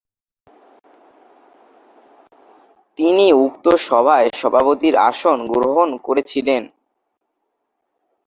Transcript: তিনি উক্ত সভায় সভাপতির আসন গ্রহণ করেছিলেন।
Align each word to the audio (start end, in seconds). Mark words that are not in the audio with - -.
তিনি 2.99 3.25
উক্ত 3.43 3.65
সভায় 3.87 4.27
সভাপতির 4.39 4.95
আসন 5.09 5.37
গ্রহণ 5.53 5.89
করেছিলেন। 5.97 6.63